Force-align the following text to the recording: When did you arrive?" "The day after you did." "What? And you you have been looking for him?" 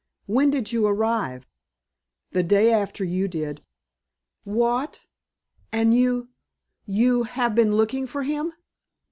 When 0.25 0.49
did 0.49 0.71
you 0.71 0.87
arrive?" 0.87 1.45
"The 2.31 2.41
day 2.41 2.73
after 2.73 3.03
you 3.03 3.27
did." 3.27 3.61
"What? 4.43 5.05
And 5.71 5.93
you 5.93 6.29
you 6.87 7.21
have 7.25 7.53
been 7.53 7.75
looking 7.75 8.07
for 8.07 8.23
him?" 8.23 8.51